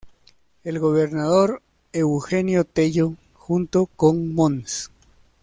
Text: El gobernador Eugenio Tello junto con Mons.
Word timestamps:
El 0.63 0.79
gobernador 0.79 1.61
Eugenio 1.93 2.63
Tello 2.63 3.13
junto 3.35 3.85
con 3.85 4.33
Mons. 4.33 4.89